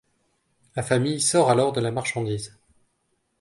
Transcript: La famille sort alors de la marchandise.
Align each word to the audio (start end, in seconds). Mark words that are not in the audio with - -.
La 0.75 0.81
famille 0.81 1.21
sort 1.21 1.51
alors 1.51 1.73
de 1.73 1.79
la 1.79 1.91
marchandise. 1.91 2.57